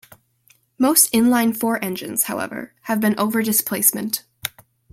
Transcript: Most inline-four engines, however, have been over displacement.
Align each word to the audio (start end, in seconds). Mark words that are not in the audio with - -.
Most 0.79 1.13
inline-four 1.13 1.77
engines, 1.85 2.23
however, 2.23 2.73
have 2.85 2.99
been 2.99 3.13
over 3.19 3.43
displacement. 3.43 4.23